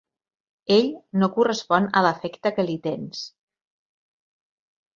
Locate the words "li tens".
2.71-3.23